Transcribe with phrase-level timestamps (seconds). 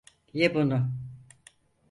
[0.33, 0.91] Ye bunu!